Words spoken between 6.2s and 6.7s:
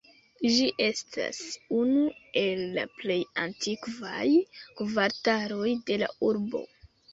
urbo.